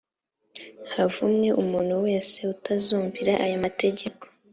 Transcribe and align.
havumwe 0.93 1.49
umuntu 1.61 1.93
wese 2.05 2.37
utazumvira 2.53 3.33
aya 3.45 3.57
mategeko 3.65 4.23